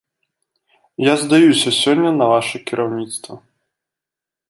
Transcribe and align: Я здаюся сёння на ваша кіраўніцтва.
Я 1.09 1.13
здаюся 1.25 1.69
сёння 1.83 2.09
на 2.19 2.25
ваша 2.33 2.57
кіраўніцтва. 2.71 3.35